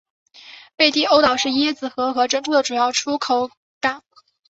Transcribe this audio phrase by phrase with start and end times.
[0.75, 4.03] 贝蒂欧岛是椰子核和珍珠的主要出口港。